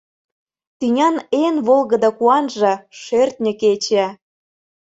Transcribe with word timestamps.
Тӱнян 0.77 1.15
эн 1.43 1.55
волгыдо 1.67 2.09
куанже— 2.17 2.73
шӧртньӧ 3.01 3.51
кече. 3.61 4.05